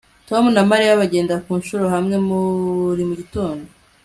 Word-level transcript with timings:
Tom 0.29 0.43
na 0.55 0.63
Mariya 0.69 0.99
bagenda 1.01 1.33
ku 1.43 1.49
ishuri 1.61 1.85
hamwe 1.95 2.15
buri 2.25 3.03
gitondo 3.19 3.65